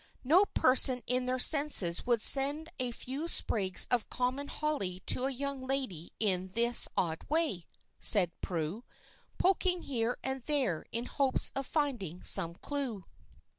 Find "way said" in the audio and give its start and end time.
7.29-8.31